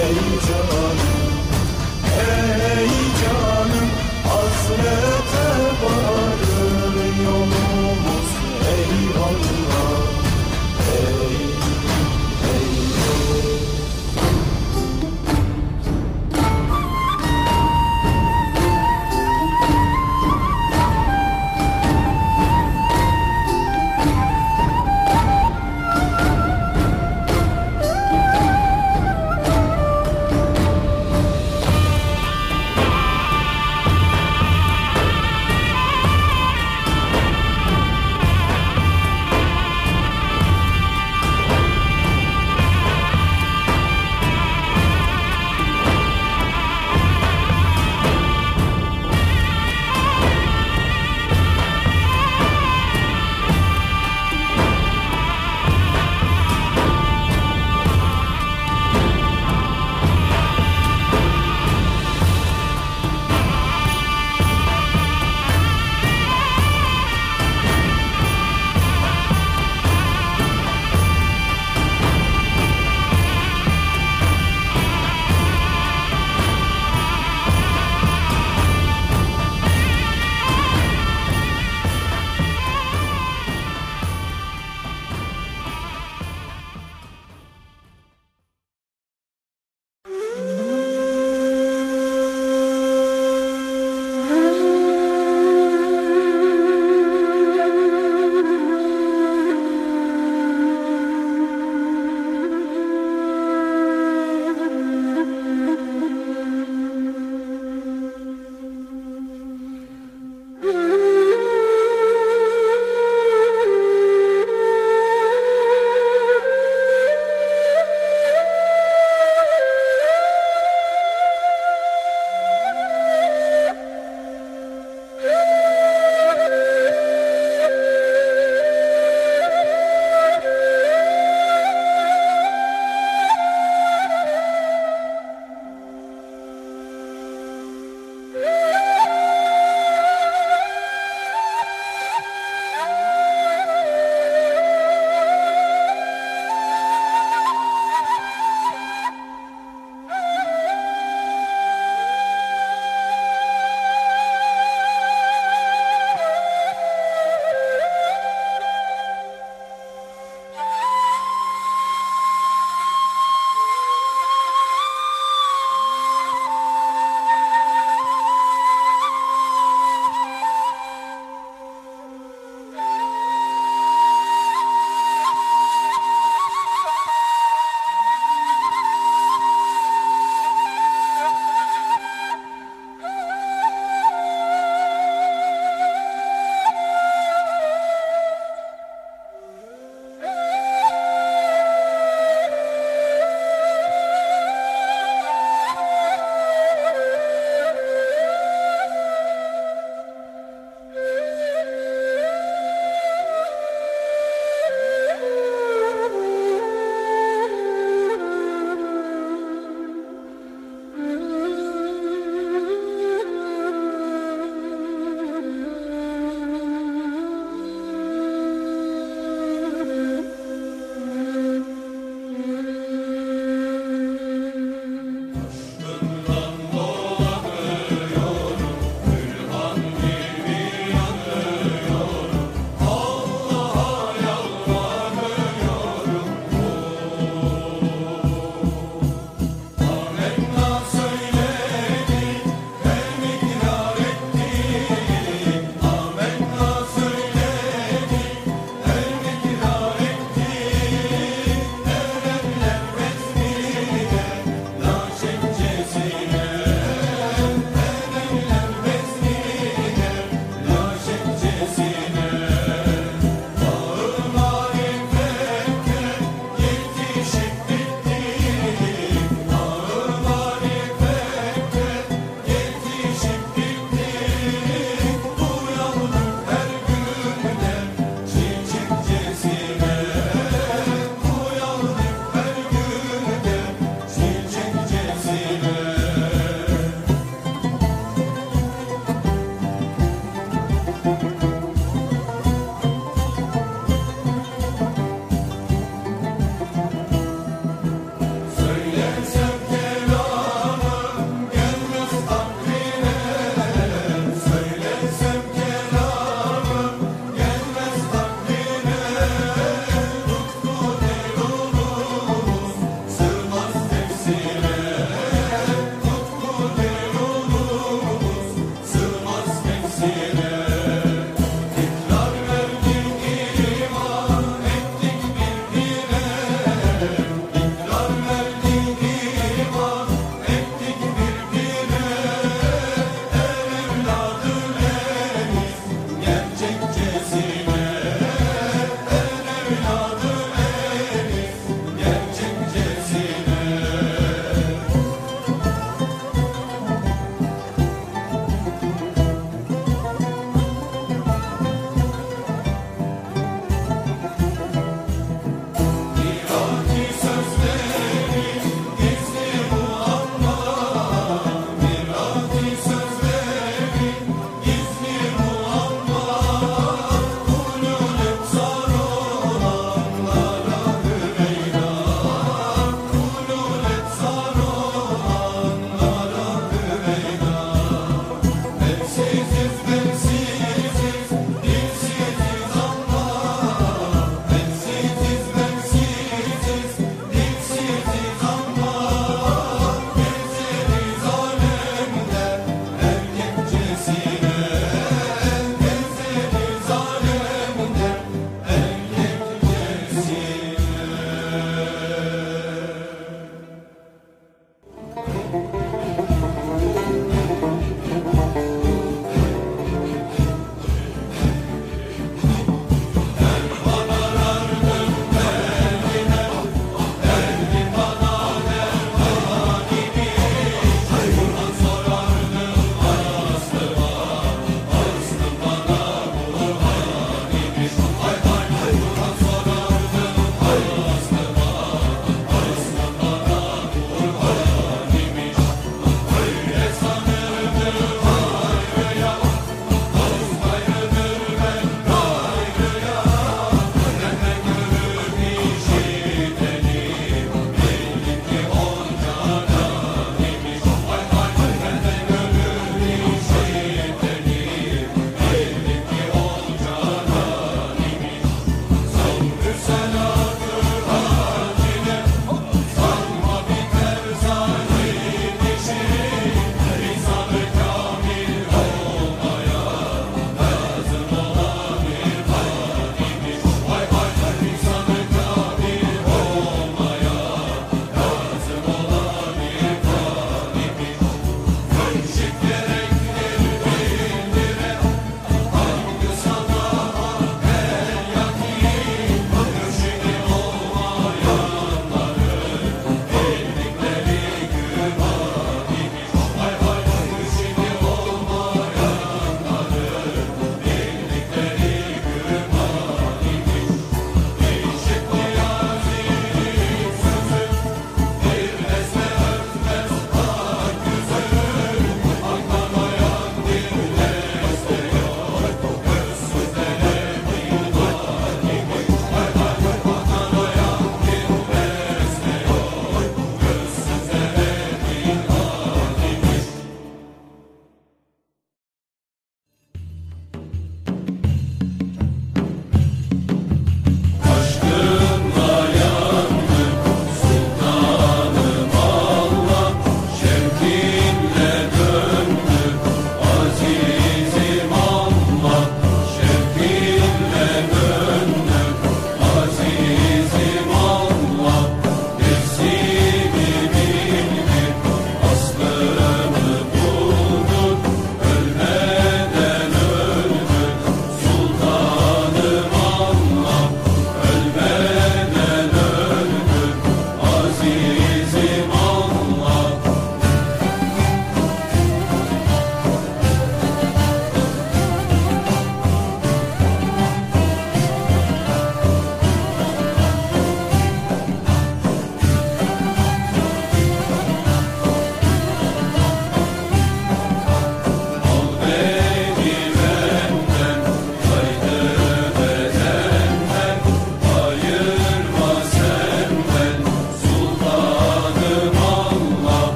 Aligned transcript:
Ey 0.00 0.14
canım, 0.48 0.98
ey 2.18 2.88
canım 3.20 3.88
hasrete 4.24 5.46
bak. 5.82 6.11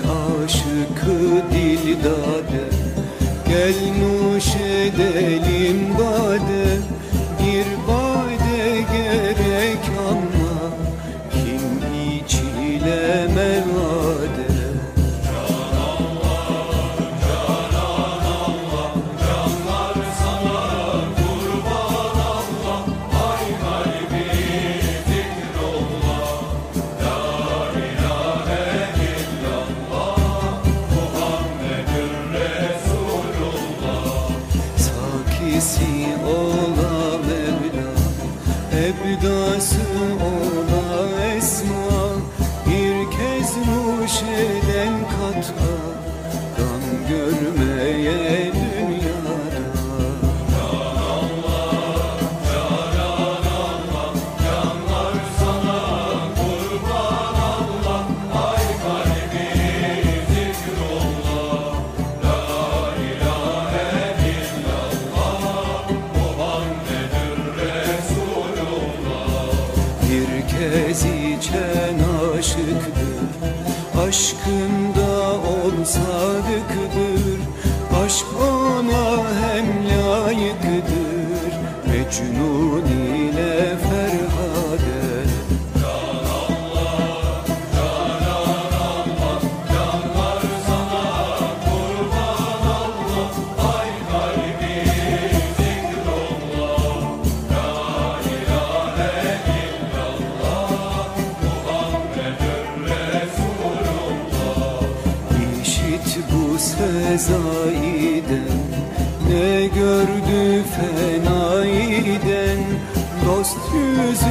aşıkı 0.00 1.42
dildader 1.52 2.74
Gel 3.48 3.74
nuş 4.00 4.46
edelim 4.56 5.88
bader 5.98 6.59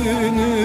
günü 0.10 0.59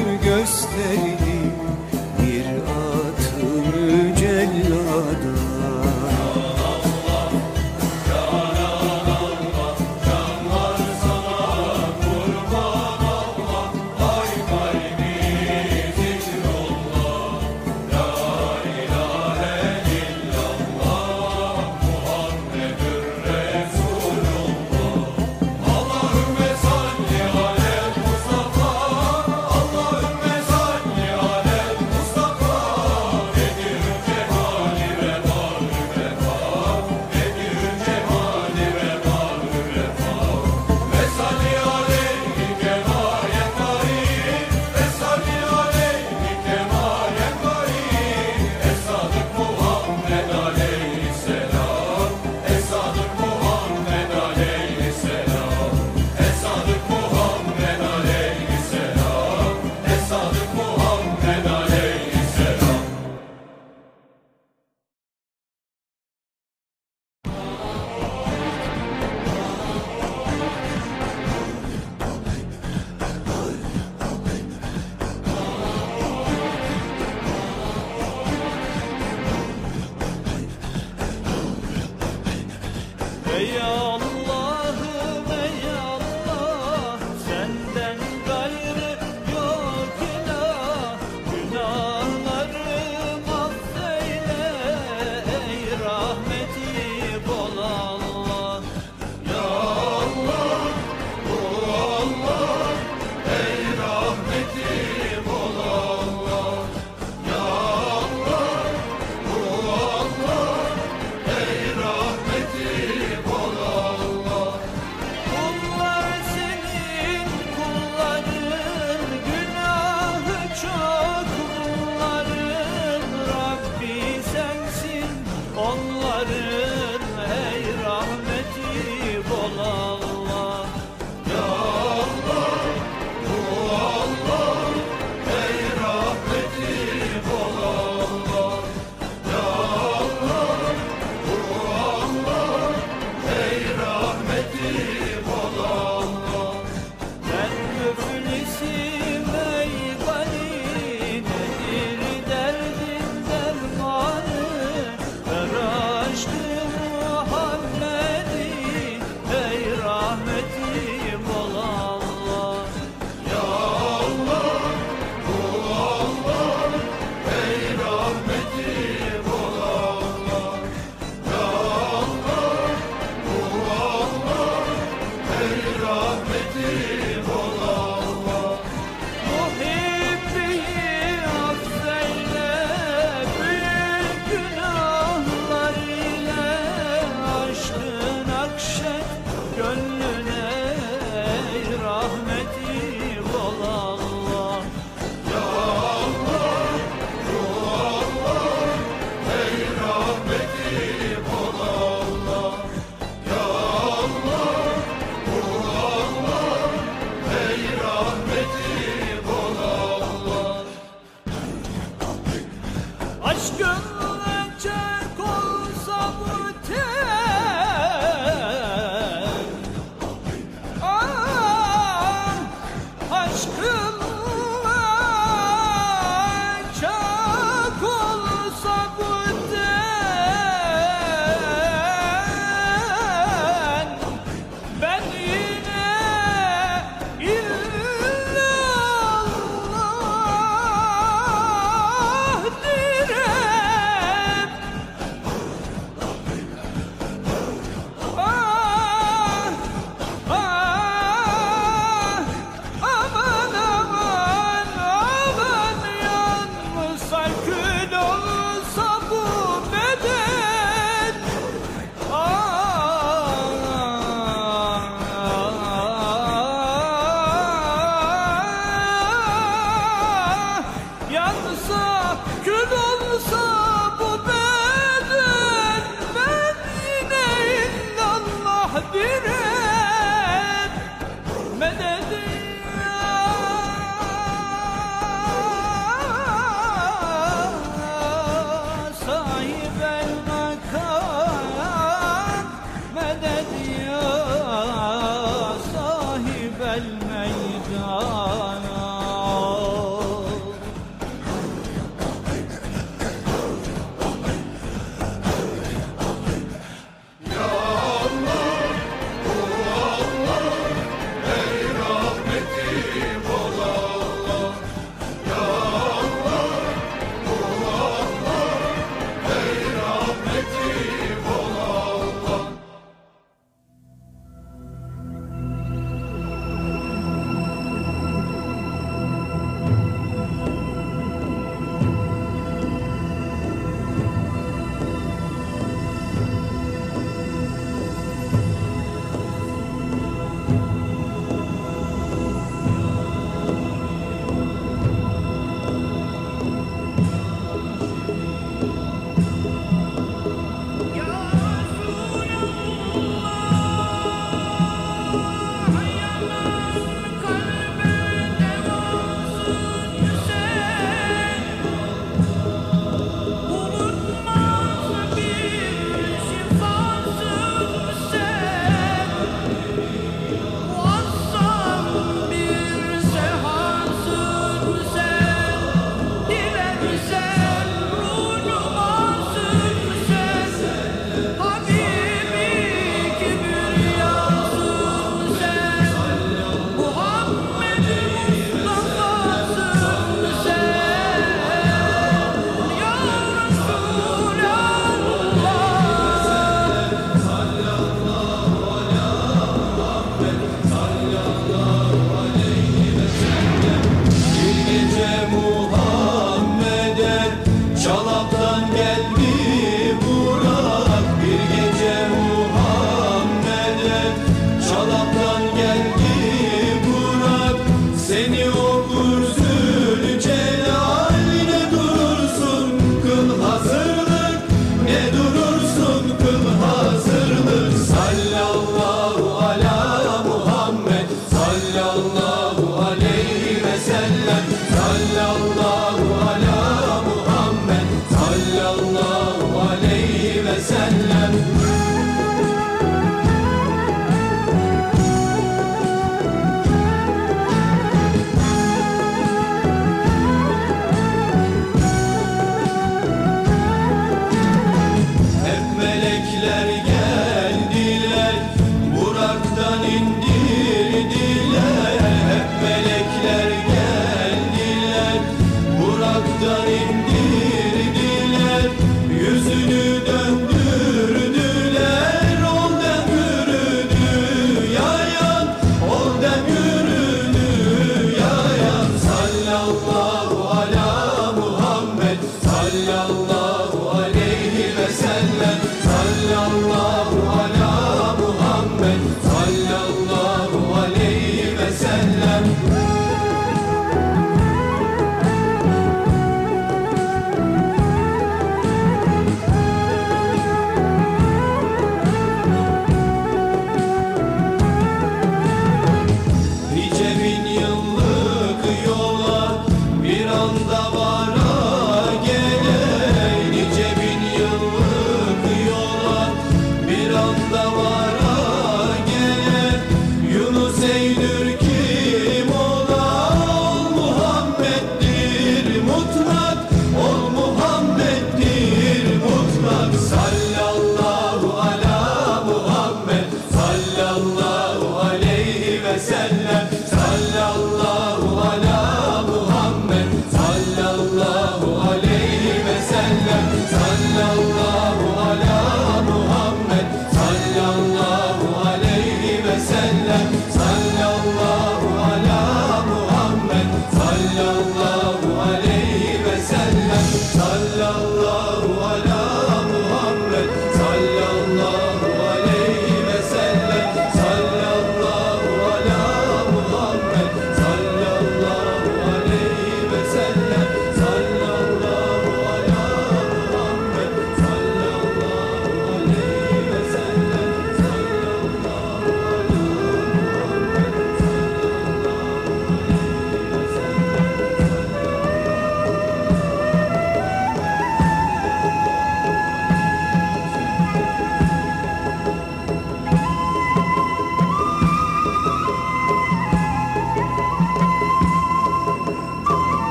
Amen. 441.25 441.64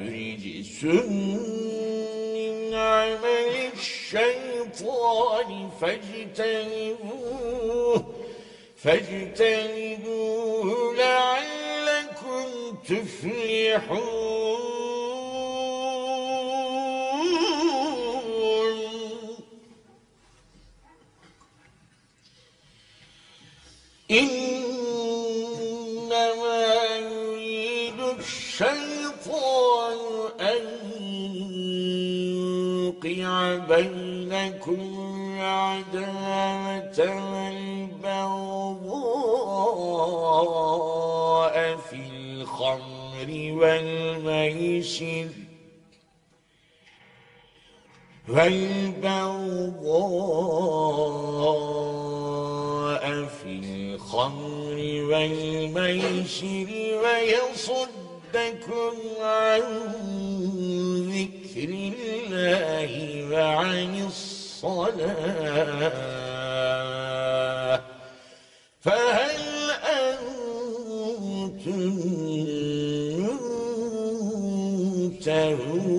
رجس 0.08 0.84
من 0.84 2.74
عمل 2.74 3.72
الشيطان 3.78 5.50
فاجتنبوه 5.82 7.26
فاجتنبوه 8.84 10.68
لعلكم 10.96 12.48
تفلحون. 12.88 14.37
بينكم 33.56 34.82
عداوة 35.42 36.98
البغضاء 40.38 41.78
في 41.78 41.96
الخمر 41.96 43.30
والميسر 43.60 45.28
والبغضاء 51.88 53.26
في 53.26 53.52
الخمر 53.66 54.78
والميسر 55.10 56.68
ويصدكم 57.04 58.94
عن 59.22 59.62
ذكر 61.18 61.70
الله 61.70 62.92
وعن 63.32 63.92
الصلاة. 64.06 65.48
فهل 68.82 69.42
أنتم 70.02 70.34
منتهون؟ 75.08 75.98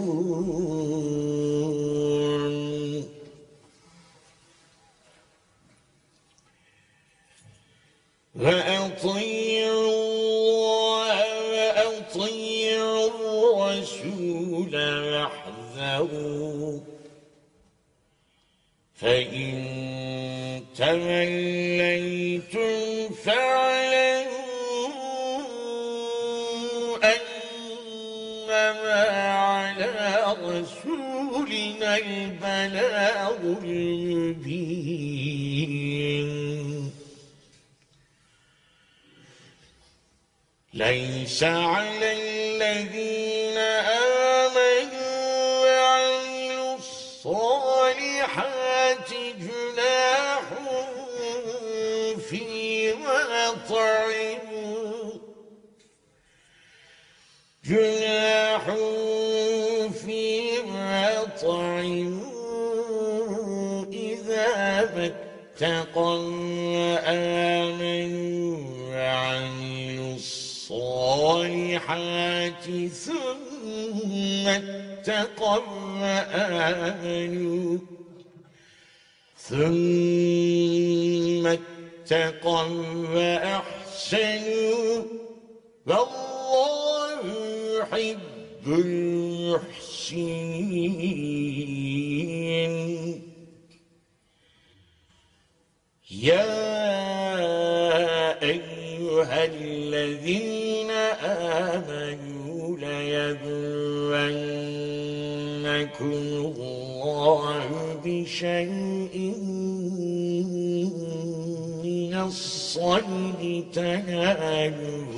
وأن 8.35 8.78
لمحذرون 14.73 16.39
فإن 18.95 20.65
تمليتم 20.77 22.29
فاعلموا 23.15 24.39
أنما 27.05 29.03
على 29.29 30.37
رسولنا 30.43 31.97
البلاغ 31.97 33.39
المبين. 33.63 35.09
ليس 40.75 41.43
على 41.43 42.13
الذين 42.13 43.59
الصالحات 48.29 49.09
جناح 49.41 50.45
فيما 52.29 53.51
طعموا 53.69 55.13
جناح 57.65 58.65
فيما 60.05 61.25
طعموا 61.43 62.29
إذا 63.93 64.47
اتقوا 64.97 66.19
وآمنوا 66.77 68.57
وعملوا 68.91 70.15
الصالحات 70.15 71.47
ثم 72.93 74.47
اتقوا 74.49 75.59
وآمنوا 76.01 77.79
ثم 79.49 81.45
اتقوا 81.47 82.63
وأحسنوا 83.15 85.03
والله 85.87 87.21
يحب 87.81 88.19
المحسنين. 88.67 90.03
يا 96.11 96.49
أيها 98.43 99.45
الذين 99.45 100.91
آمنوا 101.71 102.79
ليبلونكم 105.69 106.13
الله 106.13 108.01
بشيء 108.05 109.35
من 111.85 112.15
الصيد 112.15 113.65
تناله 113.73 115.15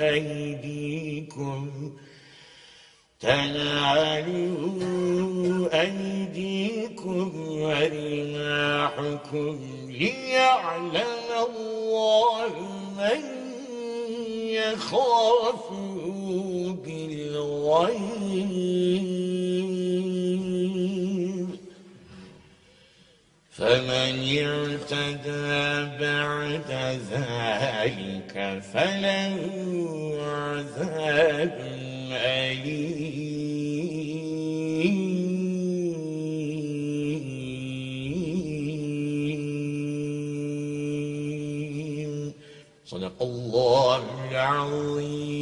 أيديكم 0.00 1.70
تناله 3.20 4.66
أيديكم 5.72 7.32
ورماحكم 7.50 8.78
ليعلم 9.88 11.30
الله 11.46 12.52
من 12.98 13.22
يخافه 14.36 15.95
بالغيب 16.84 18.36
فمن 23.50 24.14
اعتدى 24.42 25.60
بعد 26.00 26.70
ذلك 27.12 28.34
فله 28.72 29.36
عذاب 30.22 31.56
أليم. 32.12 33.06
صدق 42.86 43.18
الله 43.22 44.02
العظيم. 44.30 45.35